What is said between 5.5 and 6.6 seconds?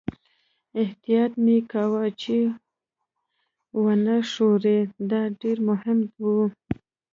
مهمه وه.